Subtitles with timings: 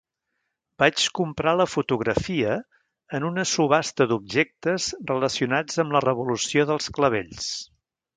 [0.83, 2.55] Vaig comprar la fotografia
[3.17, 7.51] en una subhasta d'objectes relacionats amb la Revolució dels Clavells.